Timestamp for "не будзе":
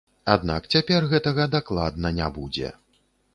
2.21-2.73